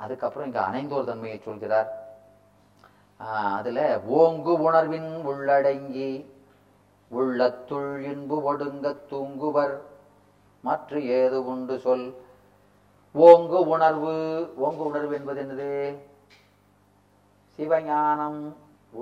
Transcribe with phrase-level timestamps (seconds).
[0.00, 2.08] அதுக்கப்புறம் இங்க அணைந்தோர் தன்மையை சொல்கிறார்.
[3.20, 6.26] ஆஹ் அதுல ஓங்கு உணர்வின் உள்ளடங்கி
[7.08, 9.78] உள்ளத்துள் இன்பு ஒடுங்க தூங்குவர்.
[10.60, 12.14] மற்ற ஏது உண்டு சொல்?
[13.14, 14.12] ஓங்கு உணர்வு
[14.60, 15.98] ஓங்கு உணர்வு என்பது என்னது?
[17.58, 18.54] சிவஞானம்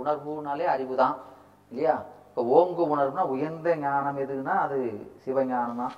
[0.05, 1.17] உணர்வுனாலே அறிவுதான்
[1.69, 2.03] இல்லையா?
[2.29, 5.93] இப்போ ஓங்கு உணர்வுனா உயர்ந்த ஞானம் எதுன்னா அது சிவஞானம் தான்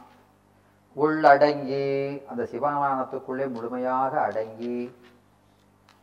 [1.01, 4.95] உள்ளடங்கி அந்த சிவஞானத்துக்குள்ளே முழுமையாக அடங்கி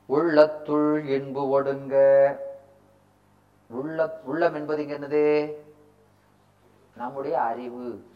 [0.05, 1.95] உள்ளத்துள் இன்பு ஒடுங்க.
[3.67, 5.53] உள்ள உள்ளம் என்பது இங்க என்னது?
[6.97, 8.07] நம்முடைய அறிவு.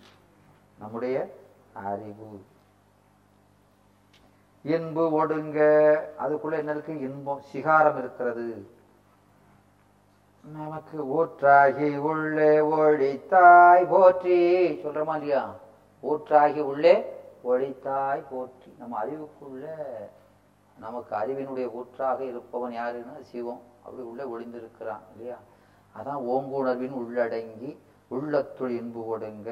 [0.80, 1.36] நம்முடைய
[1.73, 2.45] அறிவு.
[4.63, 5.59] இன்பு ஒடுங்க.
[6.20, 7.00] அதுக்குள்ள என்ன இருக்கு?
[7.00, 8.70] இன்பம் சிகாரம் இருக்கிறது.
[10.53, 14.72] நமக்கு ஊற்றாகி உள்ளே ஒழித்தாய் போற்றி.
[14.72, 15.55] சொல்றமா இல்லையா?
[16.03, 16.93] ஊற்றாகி உள்ளே
[17.43, 18.69] ஒழித்தாய் போற்றி.
[18.77, 19.65] நம்ம அறிவுக்குள்ள
[20.77, 23.61] நமக்கு அறிவினுடைய ஊற்றாக இருப்பவன் யாருன்னா சிவம்.
[23.83, 25.38] அப்படி உள்ளே ஒளிந்திருக்கிறான் இல்லையா?
[25.95, 27.71] அதான் ஓங்குணர்வின் உள்ளடங்கி
[28.11, 29.49] உள்ளத்துள் இன்பு ஒடுங்க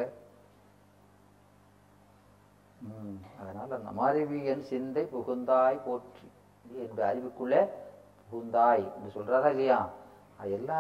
[2.82, 6.28] ம், அதனால நம்ம அறிவியன் சிந்தை புகுந்தாய் போற்றி.
[6.66, 7.62] என்ற அறிவுக்குள்ளே
[8.30, 8.86] புகுந்தாய்.
[8.96, 9.80] என்று சொல்றாரா இல்லையா?
[10.40, 10.78] அது எல்லா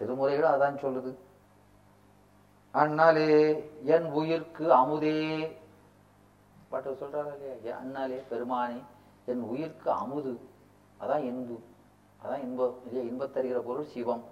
[0.00, 1.12] திருமுறைகளும் அதான் சொல்லுது.
[2.74, 5.50] அண்ணாலே என் உயிர்க்கு அமுதே.
[6.68, 7.78] பாட்டு சொல்றாரா இல்லையா?
[7.78, 8.82] அண்ணாலே பெருமானே
[9.24, 10.40] என் உயிர்க்கு அமுது.
[11.00, 11.58] அதான் இன்பு.
[12.24, 13.10] அதான் இன்பம் இல்லையா?
[13.10, 14.24] இன்பத்தருகிற பொருள் சிவம்.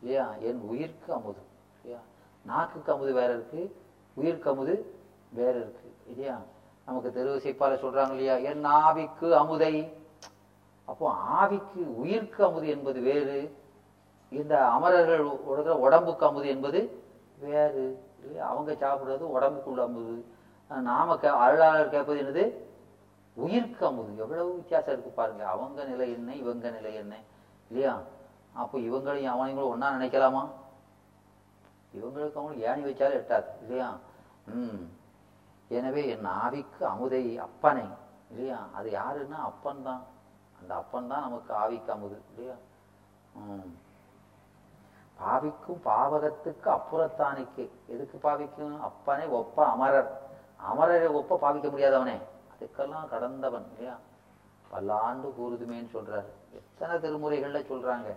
[0.00, 0.34] இல்லையா?
[0.34, 1.38] என் உயிர்க்கு அமுது.
[1.82, 2.02] இல்லையா?
[2.46, 3.76] நாக்குக்கு அமுது வேற இருக்கு
[4.16, 4.94] உயிர்க்கு அமுது
[5.28, 5.94] வேற இருக்கு.
[6.06, 6.40] இல்லையா?
[6.86, 8.36] நமக்கு திருவிசைப்பால சொல்றாங்க இல்லையா?
[8.36, 9.92] என் ஆவிக்கு அமுதை.
[10.84, 13.56] அப்போ ஆவிக்கு உயிர்க்கு அமுது என்பது வேறு.
[14.30, 17.02] இந்த அமரர்கள் உடற உடம்புக்கு அமுது என்பது
[17.44, 20.24] வேறு இல்லையா அவங்க சாப்பிட்றது உடம்புக்குள்ள அமுது.
[20.68, 22.72] நாம கே அருளாளர் கேட்பது என்னது?
[23.40, 24.16] உயிருக்கு அமுது.
[24.16, 25.46] எவ்வளவு வித்தியாசம் இருக்கு பாருங்க.
[25.46, 27.16] அவங்க நிலை என்ன இவங்க நிலை என்ன?
[27.68, 28.00] இல்லையா?
[28.52, 30.48] அப்போ இவங்களையும் அவனைங்களும் ஒன்னா நினைக்கலாமா?
[31.94, 33.44] இவங்களுக்கு அவங்களுக்கு ஏணி வச்சாலும் எட்டாது.
[33.60, 33.96] இல்லையா?
[34.46, 34.90] ம்.
[35.68, 37.84] எனவே என் ஆவிக்கு அமுதை அப்பனை.
[38.30, 38.66] இல்லையா?
[38.74, 40.02] அது யாருன்னா அப்பன் தான்.
[40.60, 42.22] அந்த அப்பன் தான் நமக்கு ஆவிக்கு அமுது.
[42.30, 42.54] இல்லையா?
[43.34, 43.82] ம்.
[45.34, 47.70] பாவிக்கும் பாவகத்துக்கு அப்புறத்தானுக்கு.
[47.86, 50.20] எதுக்கு பாவிக்கும் அப்பனே ஒப்ப அமரர்.
[50.72, 52.16] அமரரை ஒப்ப பாவிக்க முடியாதவனே.
[52.52, 53.96] அதுக்கெல்லாம் கடந்தவன் இல்லையா?
[54.68, 56.30] பல்லாண்டு கூறுதுமேன்னு சொல்றாரு.
[56.52, 58.14] எத்தனை திருமுறைகள்ல சொல்றாங்க.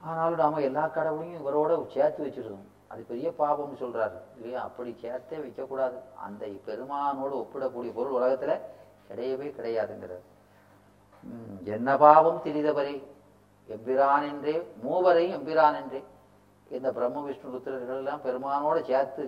[0.00, 4.62] ஆனாலும் நாம எல்லா கடவுளையும் இவரோட சேர்த்து வச்சிருக்கோம் அது பெரிய பாபம்னு சொல்றாரு இல்லையா?
[4.62, 5.98] அப்படி சேர்த்தே வைக்கக்கூடாது.
[6.22, 8.58] அந்த பெருமானோடு ஒப்பிடக்கூடிய பொருள் உலகத்துல
[9.08, 10.24] கிடையவே கிடையாதுங்கிறது
[11.64, 13.02] என்ன பாவம் திரிதவரை
[13.72, 16.00] எம்பிரான் என்றே மூவரையும் எம்பிரான் என்றே.
[16.70, 19.24] இந்த பிரம்ம விஷ்ணு ருத்திரர்கள் எல்லாம் பெருமானோட சேர்த்து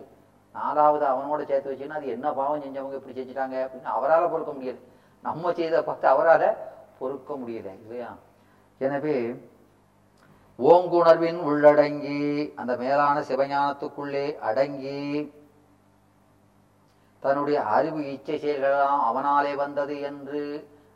[0.54, 4.80] நாலாவது அவனோட சேர்த்து வச்சுன்னா அது என்ன பாவம் செஞ்சவங்க இப்படி செஞ்சுட்டாங்க அப்படின்னு அவரால பொறுக்க முடியாது
[5.24, 6.42] நம்ம செய்த பார்த்து அவரால
[6.98, 8.10] பொறுக்க முடியல இல்லையா?
[8.80, 9.16] எனவே
[10.58, 12.18] ஓங்குணர்வின் உள்ளடங்கி
[12.54, 15.00] அந்த மேலான சிவஞானத்துக்குள்ளே அடங்கி
[17.22, 20.42] தன்னுடைய அறிவு இச்சை செயல்களெல்லாம் அவனாலே வந்தது என்று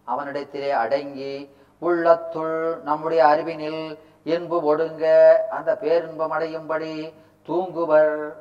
[0.06, 1.32] அவனிடத்திலே அடங்கி
[1.78, 5.34] உள்ளத்துள் நம்முடைய அறிவினில் இன்பு ஒடுங்க.
[5.50, 7.12] அந்த பேரின்பம் அடையும்படி
[7.48, 8.32] தூங்குவர்.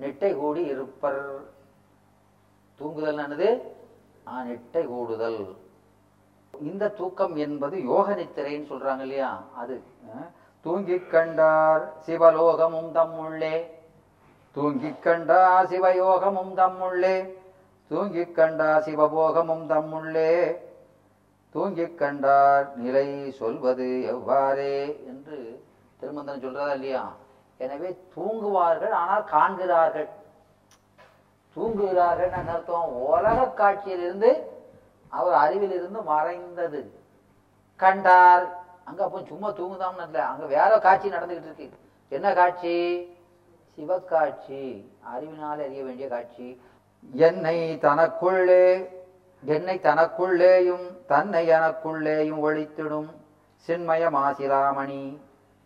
[0.00, 1.40] நெட்டை கூடி இருப்பர்.
[2.76, 3.60] தூங்குதல் என்னது?
[4.28, 5.56] ஆ, நெட்டை கூடுதல்.
[6.60, 9.42] இந்த தூக்கம் என்பது யோக நித்திரைன்னு சொல்றாங்க இல்லையா?
[9.56, 9.82] அது
[10.60, 13.70] தூங்கிக் கண்டார் சிவலோகமும் தம்முள்ளே
[14.52, 17.32] தூங்கிக் கண்டார் சிவயோகமும் தம்முள்ளே
[17.88, 20.56] தூங்கிக் கண்டார் சிவபோகமும் தம்முள்ளே
[21.54, 25.38] தூங்கிக் கண்டார் நிலை சொல்வது எவ்வாறே என்று
[26.00, 27.12] திருமந்தன் சொல்றதா இல்லையா?
[27.58, 30.08] எனவே தூங்குவார்கள் ஆனால் காண்கிறார்கள்.
[31.56, 34.30] தூங்குகிறார்கள் என்ன அர்த்தம் உலக காட்சியிலிருந்து
[35.08, 36.80] அவர் அறிவிலிருந்து மறைந்தது.
[37.76, 38.46] கண்டார்.
[38.84, 40.20] அங்க அப்போ சும்மா தூங்குதாம்னு இல்லை.
[40.20, 41.70] அங்க வேற காட்சி நடந்துகிட்டு இருக்கு.
[42.08, 42.76] என்ன காட்சி?
[43.78, 44.64] சிவக்காட்சி.
[45.00, 46.60] அறிவினால் அறிய வேண்டிய காட்சி.
[47.14, 48.64] என்னை தனக்குள்ளே
[49.44, 53.08] என்னை தனக்குள்ளேயும் தன்னை எனக்குள்ளேயும் ஒழித்திடும்
[53.66, 55.18] சின்மய மாசிலாமணி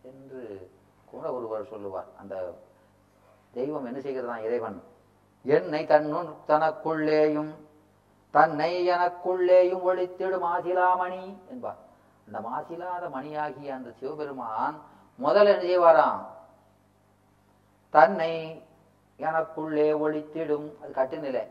[0.03, 0.71] என்று
[1.05, 2.05] கூட ஒருவர் சொல்லுவார்.
[2.19, 2.55] அந்த
[3.51, 4.83] தெய்வம் என்ன செய்கிறதான் இறைவன்.
[5.43, 7.55] என்னை தன்னுள் தனக்குள்ளேயும்
[8.31, 11.77] தன்னை எனக்குள்ளேயும் ஒழித்திடும் மாசிலாமணி என்பார்.
[12.27, 14.81] அந்த மாசிலாத மணியாகிய அந்த சிவபெருமான்
[15.23, 16.27] முதல்ல என்ன செய்வாராம்?
[17.91, 18.63] தன்னை
[19.19, 20.73] எனக்குள்ளே ஒழித்திடும்.
[20.83, 21.49] அது கட்டுநிலை.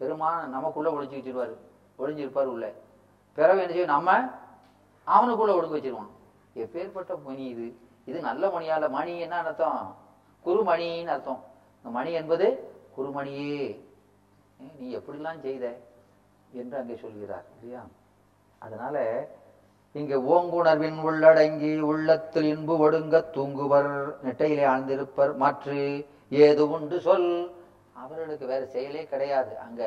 [0.00, 1.56] பெருமான நமக்குள்ள ஒழிஞ்சு வச்சிருவாரு
[1.98, 2.72] ஒளிஞ்சிருப்பார் உள்ள.
[3.34, 3.88] பிறகு என்ன செய்யும்?
[3.88, 4.12] நம்ம
[5.06, 6.10] அவனுக்குள்ள ஒடுங்க வச்சிருவான்
[6.56, 7.76] எப்பேற்பட்ட மணி இது?
[8.04, 9.96] இது நல்ல மணியால மணி என்ன அர்த்தம்?
[10.44, 11.44] குருமணின்னு அர்த்தம்.
[11.76, 13.80] இந்த மணி என்பது குருமணியே.
[14.78, 15.76] நீ எப்படிலாம் செய்த?
[16.52, 17.84] என்று அங்கே சொல்கிறார் இல்லையா?
[18.58, 19.28] அதனால
[19.92, 24.12] இங்க ஓங்குணர்வின் உள்ளடங்கி உள்ளத்தில் இன்பு ஒடுங்க தூங்குவர்.
[24.24, 25.36] நெட்டையிலே ஆழ்ந்திருப்பர்.
[25.36, 27.50] மாற்று ஏது உண்டு சொல்?
[28.02, 29.52] அவர்களுக்கு வேற செயலே கிடையாது.
[29.66, 29.82] அங்க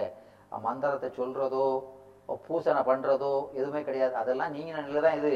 [0.68, 1.65] மந்திரத்தை சொல்றதோ
[2.48, 4.13] பூசனை பண்றதோ எதுவுமே கிடையாது.
[4.21, 5.33] அதெல்லாம் நீங்க தான் இது.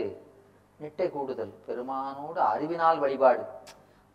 [0.79, 1.53] நிட்டை கூடுதல்.
[1.68, 3.44] பெருமானோடு அறிவினால் வழிபாடு.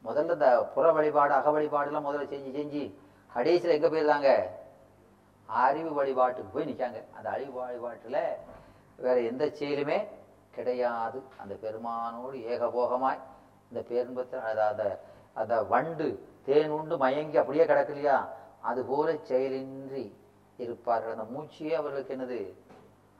[0.04, 2.82] முதல்ல இந்த புற வழிபாடு அக வழிபாடுலாம் முதல்ல செஞ்சு செஞ்சு
[3.32, 4.30] கடைசியில் எங்க போயிருந்தாங்க
[5.48, 8.20] அறிவு வழிபாட்டுக்கு போய் நிற்காங்க அந்த அறிவு வழிபாட்டில்
[9.04, 9.98] வேற எந்த செயலுமே
[10.56, 11.18] கிடையாது.
[11.42, 13.20] அந்த பெருமானோடு ஏகபோகமாய்
[13.70, 14.84] இந்த பேரின்பத்தில் அந்த
[15.40, 16.06] அந்த வண்டு
[16.46, 18.16] தேன் உண்டு மயங்கி அப்படியே கிடக்கலையா
[18.62, 20.12] போல செயலின்றி
[20.56, 21.16] இருப்பார்கள்.
[21.16, 22.70] அந்த மூச்சியே அவர்களுக்கு என்னது?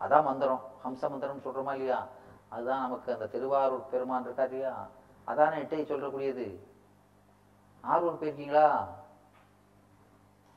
[0.03, 0.65] அதான் மந்திரம்.
[0.85, 2.07] ஹம்ச மந்திரம் சொல்றோமா இல்லையா?
[2.49, 4.89] அதுதான் நமக்கு அந்த திருவாரூர் பெருமான் இருக்கா இல்லையா?
[5.27, 6.59] அதான எட்டை சொல்லக்கூடியது
[7.81, 8.87] ஆர்வம் போயிருக்கீங்களா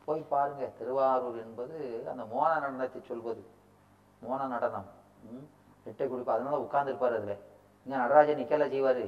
[0.05, 0.65] போய் பாருங்க.
[0.65, 3.45] திருவாரூர் என்பது அந்த மோன நடனத்தை சொல்வது.
[4.21, 4.85] மோன நடனம்.
[5.85, 6.27] எட்டை குடிப்பா.
[6.27, 7.35] அதனால உட்கார்ந்துருப்பார் அதுல.
[7.85, 9.05] இங்கே நடராஜன் நிக்கல செய்வார்.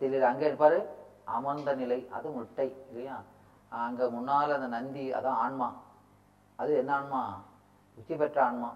[0.00, 0.20] தெரியல.
[0.20, 0.86] அங்கே இருப்பார்.
[1.24, 2.08] அமர்ந்த நிலை.
[2.12, 3.22] அது முட்டை இல்லையா?
[3.78, 5.68] அங்கே முன்னால் அந்த நந்தி அதான் ஆன்மா.
[6.56, 7.42] அது என்ன ஆன்மா?
[7.96, 8.70] உச்சி பெற்ற ஆன்மா.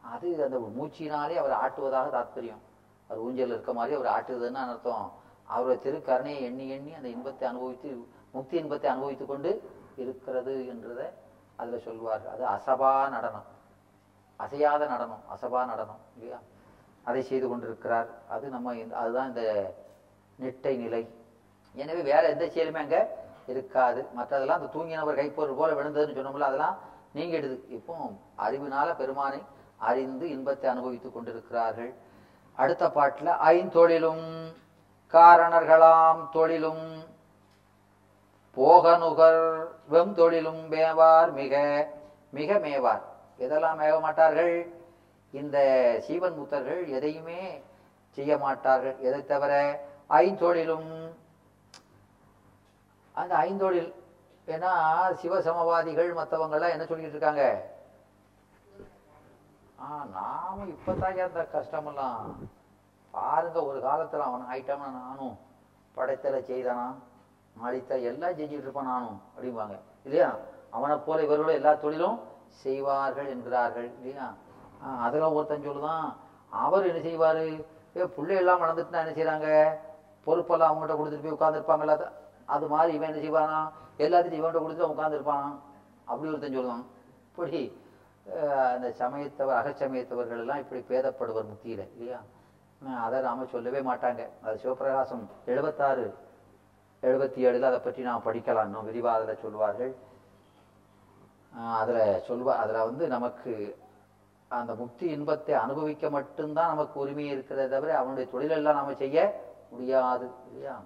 [0.00, 2.62] அது அந்த மூச்சினாலே அவர் ஆட்டுவதாக தாத்பரியம்.
[3.08, 5.12] அவர் ஊஞ்சல் இருக்க மாதிரி அவர் ஆட்டுவதுன்னு அர்த்தம்?
[5.46, 9.50] அவருடைய திருக்கருணையை எண்ணி எண்ணி அந்த இன்பத்தை அனுபவித்து முக்தி இன்பத்தை அனுபவித்துக் கொண்டு
[9.96, 11.06] இருக்கிறது என்றதை
[11.56, 12.28] அதில் சொல்வார்.
[12.28, 13.48] அது அசபா நடனம்.
[14.36, 16.38] அசையாத நடனம் அசபா நடனம் இல்லையா?
[17.04, 18.08] அதை செய்து கொண்டிருக்கிறார்.
[18.28, 19.74] அது நம்ம அதுதான் இந்த
[20.38, 21.02] நெட்டை நிலை.
[21.74, 23.00] எனவே வேற எந்த செயலுமே அங்கே
[23.52, 24.00] இருக்காது.
[24.18, 26.76] மற்றதெல்லாம் அந்த தூங்கினவர் கைப்பொருள் போல விழுந்ததுன்னு சொன்னோம்ல அதெல்லாம்
[27.16, 27.56] நீங்கிடுது.
[27.76, 27.94] இப்போ
[28.44, 29.40] அறிவினால பெருமானை
[29.88, 31.92] அறிந்து இன்பத்தை அனுபவித்துக் கொண்டிருக்கிறார்கள்.
[32.62, 34.26] அடுத்த பாட்டுல ஐந்தொழிலும்
[35.14, 36.84] காரணர்களாம் தொழிலும்
[38.56, 39.42] போகனுகர்
[39.92, 41.54] வெம் தொழிலும் மேவார் மிக
[42.38, 43.02] மிக மேவார்.
[43.44, 44.54] எதெல்லாம் மேக மாட்டார்கள்
[45.40, 45.56] இந்த
[46.06, 47.42] சீவன் முத்தர்கள் எதையுமே
[48.16, 48.96] செய்ய மாட்டார்கள்.
[49.08, 49.52] எதை தவிர
[50.22, 50.90] ஐந்தொழிலும்
[53.20, 53.90] அந்த ஐந்தொழில்
[54.54, 54.70] ஏன்னா
[55.20, 57.44] சிவசமவாதிகள் மற்றவங்கெல்லாம் என்ன சொல்லிட்டு இருக்காங்க?
[59.82, 59.86] ஆ
[60.16, 62.24] நாம இப்போதான் அந்த கஷ்டமெல்லாம்.
[63.14, 65.36] பாருங்க ஒரு காலத்தில் அவன் ஆயிட்டான நானும்
[65.96, 66.86] படைத்தலை செய்தானா?
[67.66, 69.76] அழித்த எல்லாம் செஞ்சுட்டு இருப்பான் நானும் அப்படிம்பாங்க.
[70.06, 70.28] இல்லையா?
[70.76, 72.18] அவனை போல இவர்களும் எல்லா தொழிலும்
[72.62, 74.26] செய்வார்கள் என்கிறார்கள் இல்லையா?
[75.06, 76.06] அதெல்லாம் ஒருத்தன் சொல்லுதான்.
[76.64, 77.42] அவர் என்ன செய்வார்?
[77.96, 79.48] ஏ பிள்ளை எல்லாம் வளர்ந்துட்டுனா என்ன செய்கிறாங்க
[80.26, 81.96] பொறுப்பெல்லாம் அவங்ககிட்ட கொடுத்துட்டு போய் உட்காந்துருப்பாங்களா
[82.50, 83.58] அது மாதிரி இவன் என்ன செய்வானா?
[83.98, 85.48] எல்லாத்தையும் இவன்கிட்ட கொடுத்து உட்காந்துருப்பானா
[86.06, 86.84] அப்படி ஒருத்தன் சொல்லுவான்.
[87.26, 87.60] இப்படி
[88.26, 92.18] அஹ், அந்த சமயத்தவர் அகச்சமயத்தவர்கள் எல்லாம் இப்படி பேதப்படுவர் முக்தியில இல்லையா?
[93.04, 94.22] அதை நாம சொல்லவே மாட்டாங்க.
[94.42, 96.04] அது சிவபிரகாசம் எழுபத்தாறு
[97.02, 98.68] எழுபத்தி ஏழுல அதை பற்றி நாம் படிக்கலாம்.
[98.68, 99.92] இன்னும் விரிவா அதில் சொல்வார்கள்.
[101.76, 103.52] அதில் சொல்வா அதுல வந்து நமக்கு
[104.50, 109.18] அந்த முக்தி இன்பத்தை அனுபவிக்க மட்டும்தான் நமக்கு உரிமை இருக்கிறதே தவிர அவனுடைய தொழிலெல்லாம் நாம செய்ய
[109.70, 110.76] முடியாது இல்லையா?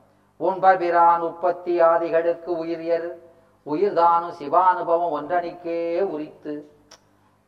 [0.41, 3.19] உண்பபிரான் உற்பத்தி ஆதிகளுக்கு உயிரியர்
[3.67, 6.71] உயிர்தானும் சிவானுபவம் ஒன்றணிக்கே உரித்து.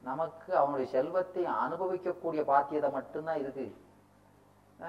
[0.02, 3.76] நமக்கு அவனுடைய செல்வத்தை அனுபவிக்கக்கூடிய பாத்தியதை மட்டும்தான் இருக்கு.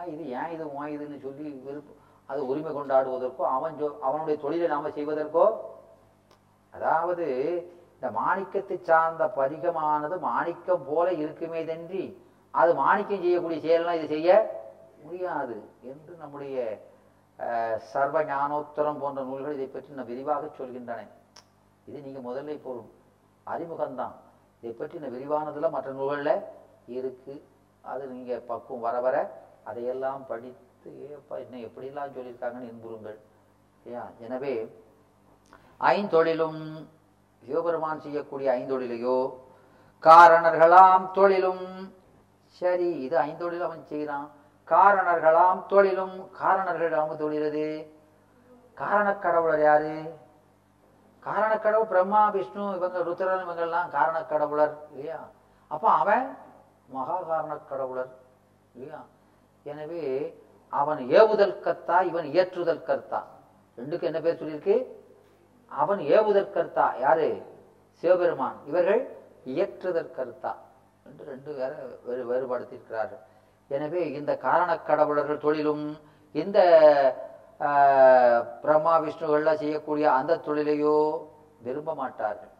[0.08, 1.96] இது ஏன் இது உன் இதுன்னு சொல்லி விருப்பம்
[2.26, 5.46] அது உரிமை கொண்டாடுவதற்கோ அவன் சொ- அவனுடைய தொழிலை நாம செய்வதற்கோ?
[6.70, 7.26] அதாவது
[7.94, 12.22] இந்த மாணிக்கத்தை சார்ந்த பதிகமானது மாணிக்கம் போல இருக்குமே தன்றி
[12.52, 14.60] அது மாணிக்கம் செய்யக்கூடிய செயலாம் இது செய்ய
[15.04, 16.80] முடியாது என்று நம்முடைய
[17.92, 21.02] சர்வ ஞானோத்தரம் போன்ற நூல்கள் இதை பற்றி நான் விரிவாக சொல்கின்றன.
[21.88, 22.82] இது நீங்கள் முதல்ல இப்போ ஒரு
[23.48, 24.16] அறிமுகம்தான்.
[24.64, 26.34] இதை பற்றி நான் விரிவானதுல மற்ற நூல்களில்
[26.98, 27.44] இருக்குது
[27.92, 29.16] அது நீங்கள் பக்குவம் வர வர
[29.70, 33.18] அதையெல்லாம் படித்து ஏப்பா இன்னும் எப்படிலாம் சொல்லியிருக்காங்கன்னு இன்புறுங்கள்.
[33.78, 34.54] இல்லையா எனவே
[35.94, 36.62] ஐந்தொழிலும்
[37.44, 39.18] சிவபெருமான் செய்யக்கூடிய ஐந்தொழிலையோ
[40.04, 41.66] காரணர்களாம் தொழிலும்
[42.62, 44.28] சரி இது ஐந்தொழில் அவன் செய்கிறான்
[44.68, 47.92] காரணர்களாம் தொழிலும் காரணர்கள் அவங்க தொழிலது.
[48.74, 50.16] காரணக் கடவுளர் யாரு?
[51.24, 55.28] காரணக்கடவுள் பிரம்மா விஷ்ணு இவங்க ருத்ரன் இவங்கெல்லாம் காரண கடவுளர் இல்லையா?
[55.68, 56.38] அப்போ அவன்
[56.88, 58.10] மகா காரணக் கடவுளர்
[58.74, 59.04] இல்லையா?
[59.64, 63.26] எனவே அவன் ஏவுதல் கர்த்தா இவன் இயற்றுதல் கர்த்தா.
[63.78, 64.86] ரெண்டுக்கு என்ன பேர் சொல்லியிருக்கு?
[65.70, 66.94] அவன் ஏவுதல் கர்த்தா.
[67.00, 67.46] யாரு?
[67.92, 68.56] சிவபெருமான்.
[68.66, 70.56] இவர்கள் இயற்றுதல் கர்த்தா.
[71.06, 73.20] என்று ரெண்டு வேற வேறு வேறுபடுத்தியிருக்கிறார்கள்.
[73.76, 75.86] எனவே இந்த காரண கடவுளர்கள் தொழிலும்
[76.42, 76.60] இந்த
[78.64, 80.98] பிரம்மா விஷ்ணுகள்லாம் செய்யக்கூடிய அந்த தொழிலையோ
[81.66, 82.54] விரும்ப மாட்டார்கள்.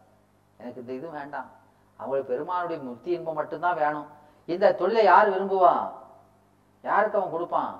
[0.60, 1.48] எனக்கு இந்த இது வேண்டாம்.
[1.98, 4.08] அவங்களுக்கு பெருமானுடைய முக்தி இன்பம் மட்டும்தான் வேணும்.
[4.54, 5.84] இந்த தொழிலை யார் விரும்புவான்
[6.84, 7.74] யாருக்கு அவன் கொடுப்பான்?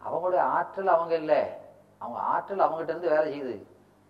[0.00, 1.42] அவங்களுடைய ஆற்றல் அவங்க இல்லை.
[2.00, 3.56] அவங்க ஆற்றல் அவங்ககிட்ட இருந்து வேலை செய்யுது.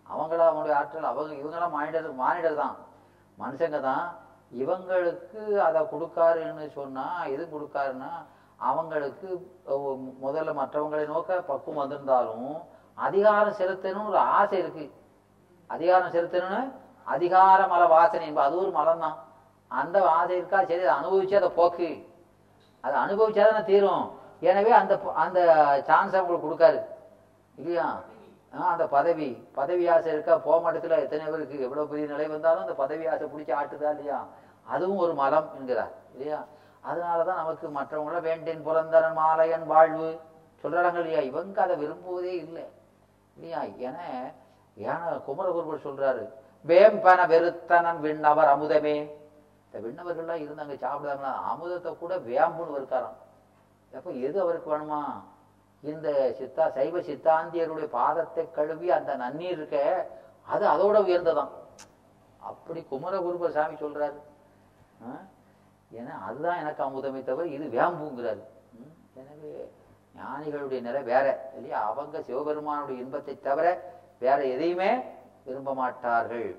[0.09, 2.75] அவங்கள அவங்களுடைய ஆற்றல் அவங்க இவங்கெல்லாம் மானிடர் மானிடர் தான்
[3.37, 4.05] மனுஷங்க தான்
[4.53, 8.11] இவங்களுக்கு அதை கொடுக்காருன்னு சொன்னா எது கொடுக்காருன்னா
[8.55, 9.53] அவங்களுக்கு
[10.23, 12.55] முதல்ல மற்றவங்களை நோக்க பக்குவம் வந்திருந்தாலும்
[12.93, 14.91] அதிகாரம் செலுத்தணும்னு ஒரு ஆசை இருக்கு.
[15.67, 16.71] அதிகாரம் செலுத்தணும்னு
[17.03, 19.17] அதிகார மல வாசனை என்பது அது ஒரு மலம் தான்
[19.67, 20.59] அந்த ஆசை இருக்கா?
[20.63, 22.07] சரி அதை அனுபவிச்சு அதை போக்கு.
[22.81, 24.05] அதை அனுபவிச்சாதானே தீரும்.
[24.39, 25.39] எனவே அந்த அந்த
[25.85, 26.79] சான்ஸ் அவங்களுக்கு கொடுக்காரு.
[27.55, 27.99] இல்லையா?
[28.55, 29.47] ஆ, அந்த பதவி.
[29.53, 30.37] பதவி ஆசை இருக்கா?
[30.37, 34.25] போக எத்தனை பேருக்கு எவ்வளோ பெரிய நிலை வந்தாலும் அந்த பதவி ஆசை பிடிச்சி ஆட்டுதா இல்லையா?
[34.67, 36.39] அதுவும் ஒரு மலம் என்கிறார் இல்லையா?
[36.83, 40.09] அதனாலதான் நமக்கு மற்றவங்கள வேண்டேன் புலந்தரன் மாலையன் வாழ்வு.
[40.63, 41.21] சொல்றாங்க இல்லையா?
[41.31, 42.65] இவங்க அதை விரும்புவதே இல்லை
[43.35, 43.61] இல்லையா?
[43.87, 43.97] என
[44.77, 46.23] ஏன குமரகுருபர் சொல்றாரு
[46.65, 48.97] வேம்பன வெறுத்தனன் விண்ணவர் அமுதமே.
[49.65, 53.19] இந்த விண்ணவர்கள்லாம் இருந்தாங்க சாப்பிடாங்களா அமுதத்தை கூட வேம்புன்னு இருக்காராம்
[53.93, 54.99] அப்ப எது அவருக்கு வேணுமா?
[55.83, 59.77] இந்த சித்தா சைவ சித்தாந்தியருடைய பாதத்தை கழுவி அந்த நன்னீர் இருக்க
[60.53, 61.51] அது அதோட உயர்ந்ததான்
[62.41, 64.17] அப்படி குமரகுருபர் சாமி சொல்றாரு
[65.99, 68.43] ஏன்னா அதுதான் எனக்கு அமுதமே தவிர இது வேம்புங்கிறாரு.
[69.21, 69.51] எனவே
[70.19, 71.25] ஞானிகளுடைய நிலை வேற
[71.57, 71.79] இல்லையா?
[71.89, 73.65] அவங்க சிவபெருமானுடைய இன்பத்தை தவிர
[74.23, 74.91] வேற எதையுமே
[75.47, 76.49] விரும்ப மாட்டார்கள்.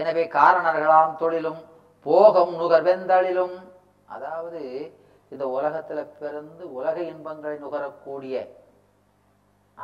[0.00, 1.60] எனவே காரணர்களாம் தொழிலும்
[2.06, 3.56] போகம் நுகர்வெந்தளிலும்
[4.14, 4.60] அதாவது
[5.34, 8.34] இந்த உலகத்துல பிறந்து உலக இன்பங்களை நுகரக்கூடிய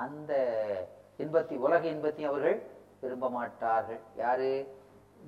[0.03, 0.33] அந்த
[1.23, 2.59] இன்பத்தை உலக இன்பத்தையும் அவர்கள்
[3.01, 4.01] விரும்ப மாட்டார்கள்.
[4.23, 4.51] யாரு?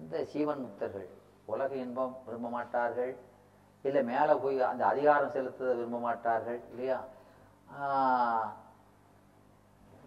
[0.00, 1.08] இந்த சீவன் முக்தர்கள்.
[1.48, 3.12] உலக இன்பம் விரும்ப மாட்டார்கள்
[3.84, 6.98] இல்லை மேலே போய் அந்த அதிகாரம் செலுத்த விரும்ப மாட்டார்கள் இல்லையா?
[7.76, 8.46] ஆஹ்,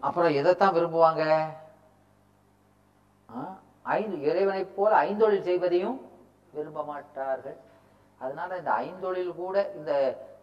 [0.00, 1.22] அப்புறம் எதைத்தான் விரும்புவாங்க?
[3.92, 5.98] ஐந்து இறைவனைப் போல ஐந்தொழில் செய்வதையும்
[6.52, 7.56] விரும்ப மாட்டார்கள்
[8.20, 9.92] அதனால இந்த ஐந்தொழில் கூட இந்த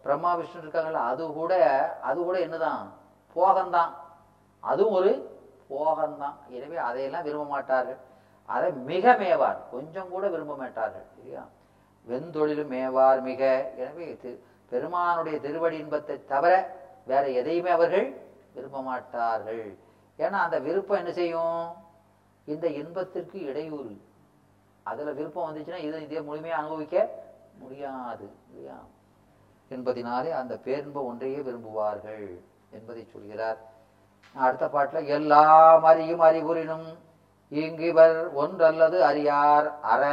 [0.04, 1.52] பிரம்மா விஷ்ணு இருக்காங்கல்ல அது கூட
[2.02, 2.84] அது கூட என்னதான்?
[3.36, 3.92] போகம்தான்.
[4.62, 5.10] அதுவும் ஒரு
[5.70, 6.36] போகம்தான்.
[6.54, 7.98] எனவே அதையெல்லாம் விரும்ப மாட்டார்கள்
[8.46, 9.56] அதை மிக மேவார்.
[9.70, 11.44] கொஞ்சம் கூட விரும்ப மாட்டார்கள் இல்லையா?
[12.08, 13.42] வெந்தொழிலும் மேவார் மிக.
[13.76, 14.20] எனவே
[14.68, 16.52] பெருமானுடைய திருவடி இன்பத்தை தவிர
[17.06, 18.06] வேற எதையுமே அவர்கள்
[18.54, 19.64] விரும்ப மாட்டார்கள்.
[20.18, 21.64] ஏன்னா அந்த விருப்பம் என்ன செய்யும்?
[22.44, 23.94] இந்த இன்பத்திற்கு இடையூறு.
[24.82, 26.96] அதுல விருப்பம் வந்துச்சுன்னா இதை இதே முழுமையாக அனுபவிக்க
[27.58, 28.78] முடியாது இல்லையா?
[29.70, 32.26] என்பதினாலே அந்த பேரின்பம் ஒன்றையே விரும்புவார்கள்
[32.70, 33.58] என்பதை சொல்கிறார்.
[34.34, 36.88] அடுத்த பாட்டில் எல்லாம் அறியும் அறிவுறினும்
[37.48, 40.04] இங்கிவர் ஒன்றல்லது அறியார் அற.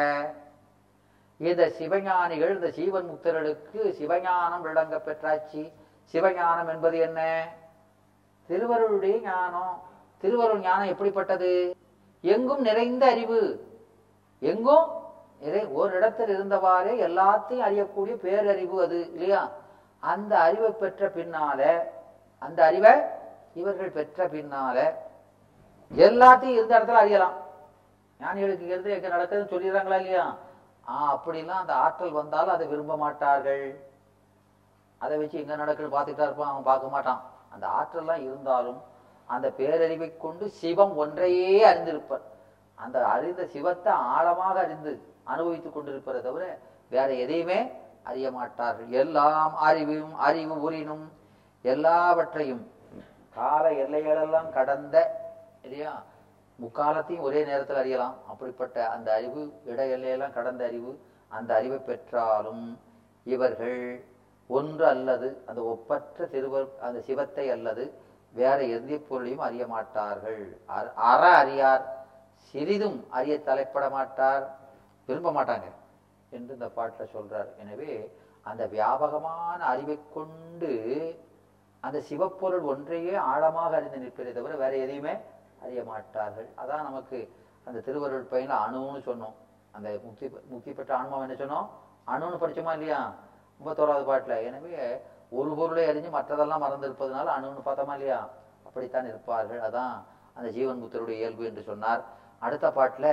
[1.38, 5.72] இந்த சிவஞானிகள் இந்த சீவன் முக்தர்களுக்கு சிவஞானம் விளங்க பெற்றாச்சு.
[6.12, 7.48] சிவஞானம் என்பது என்ன?
[8.46, 9.82] திருவருளுடைய ஞானம்.
[10.18, 11.76] திருவருள் ஞானம் எப்படிப்பட்டது?
[12.22, 13.72] எங்கும் நிறைந்த அறிவு.
[14.40, 15.02] எங்கும்
[15.40, 19.52] நிறை ஒரு இடத்தில் இருந்தவாறே எல்லாத்தையும் அறியக்கூடிய பேரறிவு அது இல்லையா?
[20.00, 21.80] அந்த அறிவை பெற்ற பின்னால
[22.40, 22.92] அந்த அறிவை
[23.54, 24.94] இவர்கள் பெற்ற பின்னால
[25.92, 27.36] எல்லாத்தையும் இருந்த இடத்துல அறியலாம்.
[28.20, 30.36] ஞானிகளுக்கு இருந்து எங்க நடக்குதுன்னு சொல்லிடுறாங்களா இல்லையா?
[30.90, 33.82] ஆ அப்படிலாம் அந்த ஆற்றல் வந்தாலும் அதை விரும்ப மாட்டார்கள்.
[34.98, 37.22] அதை வச்சு எங்க நடக்குன்னு பார்த்துட்டா இருப்பான் அவன் பார்க்க மாட்டான்.
[37.50, 38.82] அந்த ஆற்றல்லாம் இருந்தாலும்
[39.26, 42.22] அந்த பேரறிவை கொண்டு சிவம் ஒன்றையே அறிந்திருப்பர்.
[42.76, 46.60] அந்த அறிந்த சிவத்தை ஆழமாக அறிந்து அனுபவித்துக் கொண்டிருப்பதை தவிர
[46.90, 47.72] வேற எதையுமே
[48.04, 48.90] அறிய மாட்டார்கள்.
[48.90, 51.12] எல்லாம் அறிவும் அறிவு உரினும்
[51.62, 52.72] எல்லாவற்றையும்
[53.36, 54.96] கால எல்லைகளெல்லாம் கடந்த
[55.64, 56.04] இல்லையா?
[56.62, 58.16] முக்காலத்தையும் ஒரே நேரத்தில் அறியலாம்.
[58.28, 62.80] அப்படிப்பட்ட அந்த அறிவு இட எல்லையெல்லாம் கடந்த அறிவு அந்த அறிவை பெற்றாலும்
[63.24, 64.04] இவர்கள்
[64.48, 67.94] ஒன்று அல்லது அந்த ஒப்பற்ற திருவர் அந்த சிவத்தை அல்லது
[68.34, 70.58] வேற எந்த பொருளையும் அறிய மாட்டார்கள்.
[70.66, 72.06] அற- அற அறியார்
[72.36, 74.58] சிறிதும் அறிய தலைப்பட மாட்டார்
[75.06, 75.72] விரும்ப மாட்டாங்க
[76.30, 77.48] என்று இந்த பாட்டில் சொல்றார்.
[77.60, 80.72] எனவே அந்த வியாபகமான அறிவை கொண்டு
[81.80, 85.18] அந்த சிவப்பொருள் ஒன்றையே ஆழமாக அறிந்து நிற்பதை தவிர வேற எதையுமே
[85.64, 86.50] அறிய மாட்டார்கள்.
[86.62, 87.18] அதான் நமக்கு
[87.66, 89.36] அந்த திருவருள் பையனில் அணுன்னு சொன்னோம்.
[89.72, 91.68] அந்த முக்தி முக்தி பெற்ற ஆன்மாவை என்ன சொன்னோம்?
[92.08, 93.14] அணுன்னு படிச்சோமா இல்லையா?
[93.60, 94.44] முப்பத்தோராவது பாட்டில்.
[94.44, 98.30] எனவே ஒரு பொருளை அறிஞ்சு மற்றதெல்லாம் மறந்து இருப்பதனால அணுன்னு பார்த்தோமா இல்லையா?
[98.66, 99.62] அப்படித்தான் இருப்பார்கள்.
[99.62, 99.94] அதான்
[100.34, 102.04] அந்த ஜீவன் புத்தருடைய இயல்பு என்று சொன்னார்.
[102.40, 103.08] அடுத்த பாட்டுல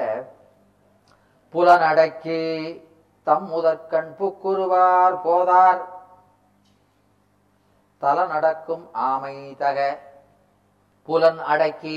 [1.55, 2.41] புலனடக்கி
[3.23, 5.81] தம் முதற்கண் புக்குருவார் போதார்.
[7.99, 9.79] தல நடக்கும் ஆமை தக.
[11.09, 11.97] புலன் அடக்கி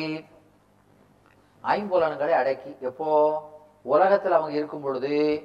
[1.63, 3.41] ஐம்புலன்களை அடக்கி எப்போ?
[3.82, 5.43] உலகத்தில் அவங்க இருக்கும் பொழுது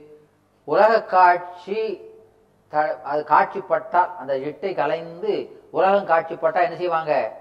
[0.64, 2.00] உலக காட்சி
[2.68, 7.36] த- அது காட்சிப்பட்டால் அந்த எட்டை கலைந்து உலகம் காட்சிப்பட்டால் என்ன செய்வாங்க?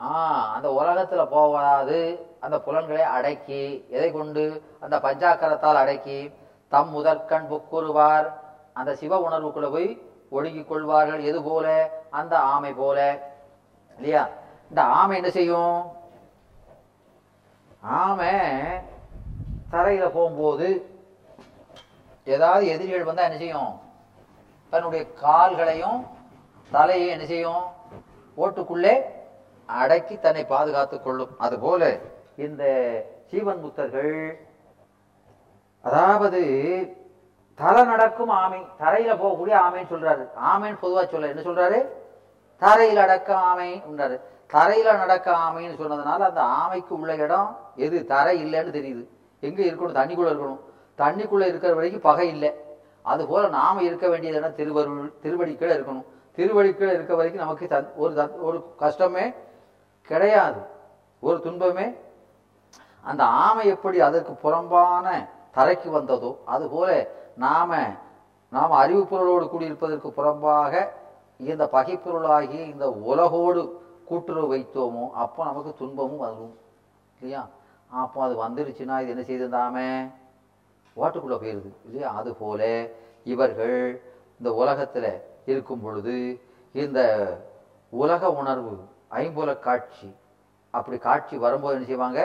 [0.00, 4.62] ஆ அந்த உலகத்தில் போகாது அந்த புலன்களை அடக்கி எதை கொண்டு?
[4.80, 6.32] அந்த பஞ்சாக்கரத்தால் அடக்கி
[6.68, 8.32] தம் முதற்கண் புக்குருவார்
[8.72, 11.22] அந்த சிவ உணர்வுக்குள்ள போய் ஒடுங்கிக் கொள்வார்கள்.
[11.22, 11.90] எது போல?
[12.10, 13.18] அந்த ஆமை போல.
[13.94, 14.28] இல்லையா?
[14.68, 15.95] இந்த ஆமை என்ன செய்யும்?
[17.86, 18.32] ஆமை
[19.70, 20.68] தரையில் போகும்போது
[22.24, 23.80] ஏதாவது எதிரிகள் வந்தால் என்ன செய்யும்?
[24.70, 26.06] தன்னுடைய கால்களையும்
[26.72, 27.64] தலையையும் என்ன செய்யும்?
[28.36, 28.94] ஓட்டுக்குள்ளே
[29.66, 31.38] அடக்கி தன்னை பாதுகாத்துக் கொள்ளும்.
[31.38, 32.00] அதுபோல
[32.36, 32.64] இந்த
[33.30, 34.38] சீவன் புத்தர்கள்
[35.82, 36.40] அதாவது
[37.54, 40.24] தலை நடக்கும் ஆமை தரையில போகக்கூடிய ஆமைன்னு சொல்றாரு.
[40.52, 41.86] ஆமைன்னு பொதுவா சொல்ல என்ன சொல்றாரு?
[42.58, 48.04] தரையில் அடக்க ஆமை உண்டாரு தரையில் நடக்க ஆமைன்னு சொன்னதுனால அந்த ஆமைக்கு உள்ள இடம் எது?
[48.04, 49.08] தரை இல்லைன்னு தெரியுது.
[49.40, 49.74] எங்கே இருக்கணும்?
[49.74, 50.60] தண்ணிக்குள்ளே இருக்கணும்.
[50.98, 52.54] தண்ணிக்குள்ளே இருக்கிற வரைக்கும் பகை இல்லை.
[53.02, 54.50] அதுபோல் நாம் இருக்க வேண்டியது என்ன?
[54.50, 56.04] திருவருள் திருவடிக்கீழே இருக்கணும்.
[56.36, 59.32] திருவடிக்கீழே இருக்க வரைக்கும் நமக்கு தன்- ஒரு த ஒரு கஷ்டமே
[60.02, 60.60] கிடையாது.
[61.20, 61.94] ஒரு துன்பமே.
[63.00, 67.86] அந்த ஆமை எப்படி அதற்கு புறம்பான தரைக்கு வந்ததோ அதுபோல நாம
[68.50, 70.88] நாம் அறிவுப்பொருளோடு கூடியிருப்பதற்கு புறம்பாக
[71.38, 76.54] இந்த பகைப்பொருளாகி இந்த உலகோடு கூட்டுறவு வைத்தோமோ அப்போ நமக்கு துன்பமும் வரும்.
[77.20, 77.42] இல்லையா?
[77.90, 79.88] அப்போ அது வந்துருச்சுன்னா இது என்ன செய்திருந்தாமே
[81.00, 81.70] ஓட்டுக்குள்ளே போயிடுது.
[81.84, 82.14] இல்லையா?
[82.14, 82.88] அது போல
[83.24, 83.76] இவர்கள்
[84.38, 85.10] இந்த உலகத்தில்
[85.46, 86.16] இருக்கும் பொழுது
[86.72, 87.00] இந்த
[87.88, 88.72] உலக உணர்வு
[89.10, 90.08] ஐம்புல காட்சி
[90.70, 92.20] அப்படி காட்சி வரும்போது என்ன செய்வாங்க?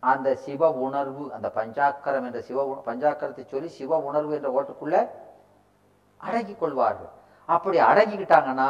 [0.00, 5.08] அந்த சிவ உணர்வு அந்த பஞ்சாக்கரம் என்ற சிவ பஞ்சாக்கரத்தை சொல்லி சிவ உணர்வு என்ற ஓட்டுக்குள்ளே
[6.16, 7.12] அடங்கி கொள்வார்கள்.
[7.46, 8.68] அப்படி அடங்கிக்கிட்டாங்கன்னா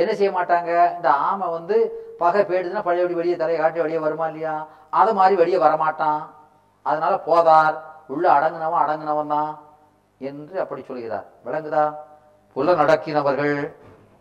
[0.00, 0.72] என்ன செய்ய மாட்டாங்க?
[0.96, 1.76] இந்த ஆமை வந்து
[2.22, 4.54] பகை போயிடுதுன்னா பழையபடி வெளியே தலையை காட்டி வெளியே வருமா இல்லையா?
[4.98, 6.22] அதை மாதிரி வெளியே வரமாட்டான்.
[6.86, 7.76] அதனால போதார்.
[8.14, 9.50] உள்ள அடங்குனவன் அடங்குனவன் தான்
[10.28, 11.26] என்று அப்படி சொல்கிறார்.
[11.46, 11.84] விளங்குதா?
[12.56, 13.56] புல நடக்கினவர்கள்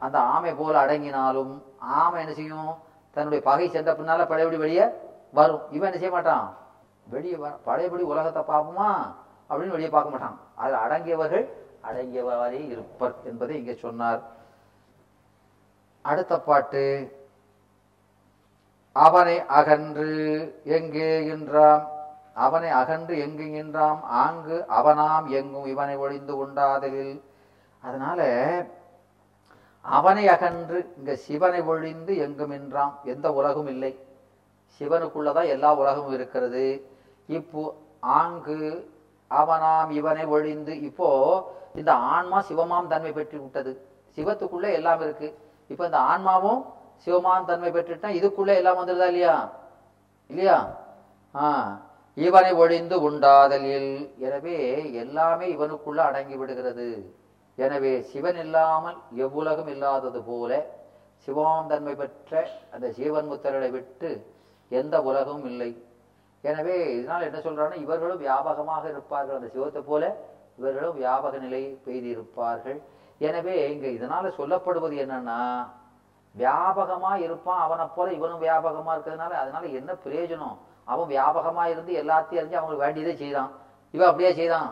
[0.05, 1.53] அந்த ஆமை போல அடங்கினாலும்
[1.99, 2.71] ஆமை என்ன செய்யும்?
[3.15, 4.85] தன்னுடைய பகை சென்ற பின்னால பழையபடி வெளியே
[5.37, 5.63] வரும்.
[5.75, 6.47] இவன் என்ன செய்ய மாட்டான்?
[7.13, 8.89] வெளியே வர பழையபடி உலகத்தை பார்ப்போமா
[9.49, 10.37] அப்படின்னு வெளியே பார்க்க மாட்டான்.
[10.61, 11.45] அதில் அடங்கியவர்கள்
[11.89, 14.21] அடங்கியவாறே இருப்பர் என்பதை இங்கே சொன்னார்.
[16.09, 16.85] அடுத்த பாட்டு.
[18.95, 20.11] அவனை அகன்று
[20.77, 21.83] எங்கே என்றாம்
[22.45, 27.15] அவனை அகன்று எங்கு என்றாம் ஆங்கு அவனாம் எங்கும் இவனை ஒழிந்து உண்டாதலில்
[27.83, 28.21] அதனால
[29.85, 33.91] அவனை அகன்று இங்க சிவனை ஒழிந்து எங்கும் என்றாம் எந்த உலகும் இல்லை.
[34.81, 36.65] சிவனுக்குள்ளதான் எல்லா உலகமும் இருக்கிறது.
[37.29, 37.61] இப்போ
[38.19, 38.59] ஆங்கு
[39.31, 41.09] அவனாம் இவனை ஒழிந்து இப்போ
[41.79, 43.71] இந்த ஆன்மா சிவமாம் தன்மை பெற்று விட்டது
[44.17, 45.29] சிவத்துக்குள்ளே எல்லாம் இருக்கு.
[45.67, 46.61] இப்போ இந்த ஆன்மாவும்
[47.07, 49.35] சிவமான் தன்மை பெற்றுட்டா இதுக்குள்ள எல்லாம் வந்துருதா இல்லையா?
[50.29, 50.57] இல்லையா?
[51.35, 51.47] ஆ.
[52.17, 53.91] இவனை ஒழிந்து உண்டாதலில்.
[54.17, 54.57] எனவே
[54.93, 56.87] எல்லாமே இவனுக்குள்ள அடங்கி விடுகிறது.
[57.55, 60.51] எனவே சிவன் இல்லாமல் எவ்வுலகம் இல்லாதது போல
[61.27, 64.09] சிவமாம் தன்மை பெற்ற அந்த ஜீவன் முத்தர்களை விட்டு
[64.71, 65.83] எந்த உலகமும் இல்லை.
[66.43, 70.03] எனவே இதனால் என்ன சொல்றாங்கன்னா இவர்களும் வியாபகமாக இருப்பார்கள் அந்த சிவத்தை போல
[70.55, 72.79] இவர்களும் வியாபக நிலை பெய்திருப்பார்கள்.
[73.19, 75.39] எனவே இங்க இதனால சொல்லப்படுவது என்னன்னா
[76.35, 80.57] வியாபகமா இருப்பான் அவனை போல இவனும் வியாபகமா இருக்கிறதுனால அதனால என்ன பிரயோஜனம்?
[80.85, 83.51] அவன் வியாபகமா இருந்து எல்லாத்தையும் அறிஞ்சு அவங்களுக்கு வேண்டியதே செய்தான்
[83.93, 84.69] இவன் அப்படியே செய்தான்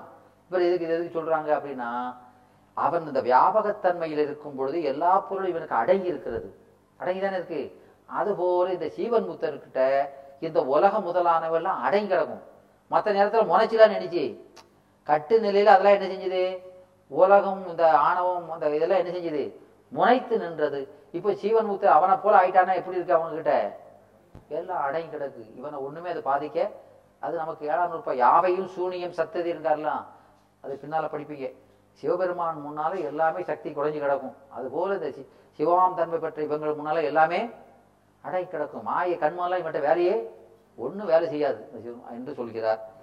[0.49, 1.89] இவர் எதுக்கு இது எதுக்கு சொல்றாங்க அப்படின்னா
[2.77, 6.47] அவன் இந்த வியாபகத்தன்மையில் இருக்கும் பொழுது எல்லா பொருளும் இவனுக்கு அடங்கி இருக்கிறது.
[6.97, 7.61] அடங்கி தானே இருக்கு.
[8.05, 9.81] அதுபோல இந்த சீவன் முத்தர்கிட்ட
[10.39, 12.43] இந்த உலகம் முதலானவெல்லாம் அடங்கி கிடக்கும்.
[12.91, 14.23] மற்ற நேரத்தில் முனைச்சிலாம் நினைச்சு
[15.03, 16.43] கட்டு நிலையில அதெல்லாம் என்ன செஞ்சது?
[17.07, 19.53] உலகம் இந்த ஆணவம் அந்த இதெல்லாம் என்ன செஞ்சது?
[19.87, 20.89] முனைத்து நின்றது.
[21.11, 22.75] இப்போ சீவன் முத்தர் அவனை போல ஆயிட்டானா?
[22.75, 23.77] எப்படி இருக்கு அவங்க கிட்ட
[24.47, 25.57] எல்லாம் அடங்கி கிடக்கு.
[25.57, 26.69] இவனை ஒண்ணுமே அதை பாதிக்க.
[27.19, 28.13] அது நமக்கு ஏழாம் நூற்பா.
[28.13, 30.05] யாவையும் சூனியம் சத்ததி இருக்கார்லாம்
[30.61, 31.55] அது பின்னால படிப்பீங்க.
[31.91, 34.35] சிவபெருமான் முன்னால எல்லாமே சக்தி குறைஞ்சு கிடக்கும்.
[34.49, 37.49] அதுபோல இந்த சி- தன்மை பெற்ற இவங்களுக்கு முன்னால எல்லாமே
[38.21, 38.83] அடங்கி கிடக்கும்.
[38.83, 40.31] மாய கண்மெல்லாம் இவன்ட்ட வேலையே
[40.77, 41.67] ஒன்றும் வேலை செய்யாது.
[42.11, 42.93] என்று சொல்கிறார்.